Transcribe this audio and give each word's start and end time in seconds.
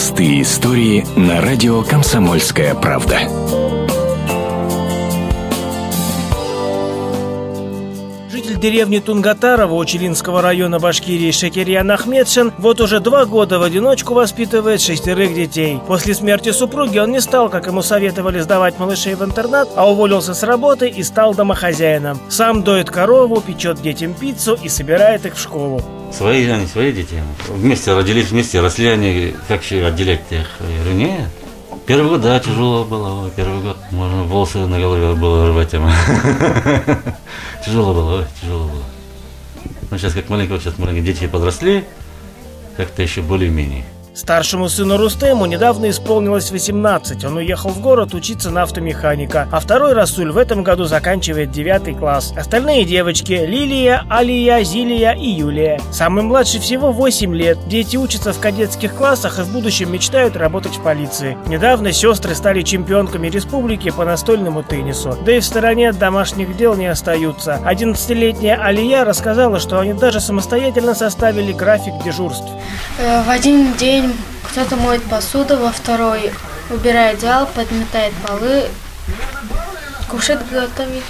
Простые 0.00 0.40
истории 0.40 1.04
на 1.14 1.42
радио 1.42 1.82
«Комсомольская 1.82 2.74
правда». 2.74 3.18
Житель 8.32 8.58
деревни 8.58 9.00
Тунгатарова 9.00 9.74
Учелинского 9.74 10.40
района 10.40 10.78
Башкирии 10.78 11.30
Шакирьян 11.30 11.90
Ахмедшин 11.90 12.54
вот 12.56 12.80
уже 12.80 13.00
два 13.00 13.26
года 13.26 13.58
в 13.58 13.62
одиночку 13.62 14.14
воспитывает 14.14 14.80
шестерых 14.80 15.34
детей. 15.34 15.78
После 15.86 16.14
смерти 16.14 16.50
супруги 16.52 16.96
он 16.96 17.10
не 17.10 17.20
стал, 17.20 17.50
как 17.50 17.66
ему 17.66 17.82
советовали, 17.82 18.40
сдавать 18.40 18.78
малышей 18.78 19.14
в 19.16 19.22
интернат, 19.22 19.68
а 19.76 19.90
уволился 19.90 20.32
с 20.32 20.42
работы 20.42 20.88
и 20.88 21.02
стал 21.02 21.34
домохозяином. 21.34 22.18
Сам 22.30 22.62
доит 22.62 22.88
корову, 22.88 23.42
печет 23.42 23.82
детям 23.82 24.14
пиццу 24.14 24.56
и 24.62 24.70
собирает 24.70 25.26
их 25.26 25.34
в 25.34 25.38
школу. 25.38 25.82
Свои 26.12 26.46
они, 26.48 26.66
свои 26.66 26.92
дети. 26.92 27.22
Вместе 27.48 27.94
родились, 27.94 28.30
вместе 28.30 28.60
росли 28.60 28.88
они. 28.88 29.34
Как 29.48 29.62
еще 29.62 29.86
отделять 29.86 30.22
их? 30.30 30.48
Я 30.60 30.82
говорю, 30.82 30.96
нет. 30.96 31.28
Первый 31.86 32.08
год, 32.08 32.20
да, 32.20 32.38
тяжело 32.38 32.84
было. 32.84 33.30
Первый 33.30 33.62
год 33.62 33.76
можно 33.90 34.24
волосы 34.24 34.58
на 34.58 34.78
голове 34.78 35.14
было 35.14 35.48
рвать. 35.48 35.72
ему. 35.72 35.88
Тяжело 37.64 37.94
было, 37.94 38.26
тяжело 38.40 38.68
было. 38.68 38.84
Ну, 39.90 39.98
сейчас 39.98 40.12
как 40.14 40.28
маленького, 40.28 40.60
сейчас 40.60 40.78
маленькие 40.78 41.04
дети 41.04 41.26
подросли, 41.26 41.84
как-то 42.76 43.02
еще 43.02 43.22
более-менее. 43.22 43.84
Старшему 44.12 44.68
сыну 44.68 44.96
Рустему 44.96 45.46
недавно 45.46 45.88
исполнилось 45.88 46.50
18. 46.50 47.24
Он 47.24 47.36
уехал 47.36 47.70
в 47.70 47.80
город 47.80 48.12
учиться 48.12 48.50
на 48.50 48.64
автомеханика. 48.64 49.48
А 49.52 49.60
второй 49.60 49.92
Расуль 49.92 50.32
в 50.32 50.36
этом 50.36 50.64
году 50.64 50.84
заканчивает 50.84 51.52
9 51.52 51.96
класс. 51.96 52.32
Остальные 52.36 52.84
девочки– 52.84 53.32
Лилия, 53.46 54.04
Алия, 54.10 54.62
Зилия 54.64 55.12
и 55.12 55.28
Юлия. 55.28 55.80
Самый 55.92 56.24
младший 56.24 56.60
всего 56.60 56.90
8 56.90 57.34
лет. 57.34 57.58
Дети 57.68 57.96
учатся 57.96 58.32
в 58.32 58.40
кадетских 58.40 58.94
классах 58.94 59.38
и 59.38 59.42
в 59.42 59.52
будущем 59.52 59.92
мечтают 59.92 60.36
работать 60.36 60.76
в 60.76 60.82
полиции. 60.82 61.38
Недавно 61.46 61.92
сестры 61.92 62.34
стали 62.34 62.62
чемпионками 62.62 63.28
республики 63.28 63.90
по 63.90 64.04
настольному 64.04 64.62
теннису. 64.64 65.16
Да 65.24 65.36
и 65.36 65.40
в 65.40 65.44
стороне 65.44 65.88
от 65.90 65.98
домашних 65.98 66.56
дел 66.56 66.74
не 66.74 66.86
остаются. 66.88 67.60
11-летняя 67.64 68.56
Алия 68.60 69.04
рассказала, 69.04 69.60
что 69.60 69.78
они 69.78 69.92
даже 69.92 70.20
самостоятельно 70.20 70.94
составили 70.94 71.52
график 71.52 71.94
дежурств. 72.04 72.48
Э, 72.98 73.22
В 73.22 73.30
один 73.30 73.74
день 73.74 73.99
кто-то 74.44 74.76
моет 74.76 75.02
посуду, 75.04 75.56
во 75.56 75.70
второй 75.70 76.32
убирает 76.70 77.20
зал, 77.20 77.48
подметает 77.54 78.12
полы, 78.26 78.64
кушает 80.08 80.40
готовит. 80.50 81.04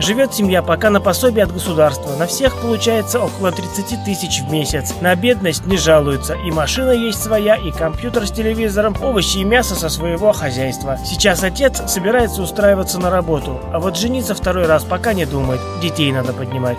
Живет 0.00 0.32
семья 0.32 0.62
пока 0.62 0.88
на 0.88 0.98
пособие 0.98 1.44
от 1.44 1.52
государства. 1.52 2.16
На 2.16 2.26
всех 2.26 2.56
получается 2.56 3.20
около 3.20 3.52
30 3.52 4.02
тысяч 4.02 4.40
в 4.40 4.50
месяц. 4.50 4.94
На 5.02 5.14
бедность 5.14 5.66
не 5.66 5.76
жалуются. 5.76 6.34
И 6.34 6.50
машина 6.50 6.92
есть 6.92 7.22
своя, 7.22 7.56
и 7.56 7.70
компьютер 7.70 8.26
с 8.26 8.30
телевизором, 8.30 8.96
овощи 9.02 9.38
и 9.38 9.44
мясо 9.44 9.74
со 9.74 9.90
своего 9.90 10.32
хозяйства. 10.32 10.98
Сейчас 11.04 11.42
отец 11.42 11.82
собирается 11.86 12.40
устраиваться 12.40 12.98
на 12.98 13.10
работу. 13.10 13.60
А 13.74 13.78
вот 13.78 13.98
жениться 13.98 14.34
второй 14.34 14.64
раз 14.64 14.84
пока 14.84 15.12
не 15.12 15.26
думает. 15.26 15.60
Детей 15.82 16.10
надо 16.12 16.32
поднимать. 16.32 16.78